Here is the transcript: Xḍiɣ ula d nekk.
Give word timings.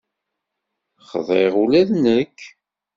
Xḍiɣ 1.09 1.53
ula 1.63 1.81
d 1.89 1.91
nekk. 2.03 2.37